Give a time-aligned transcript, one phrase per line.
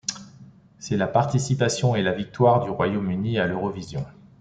[0.79, 4.03] C'est la participation et la victoire du Royaume-Uni à l'Eurovision.